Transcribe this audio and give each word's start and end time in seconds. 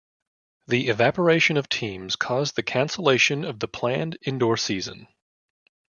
The 0.67 0.87
evaporation 0.89 1.57
of 1.57 1.69
teams 1.69 2.15
caused 2.15 2.55
the 2.55 2.63
cancellation 2.63 3.45
of 3.45 3.59
the 3.59 3.67
planned 3.67 4.17
indoor 4.23 4.57
season. 4.57 5.07